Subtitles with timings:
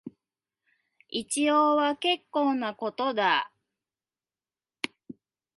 [1.09, 3.51] 一応は結構なことだ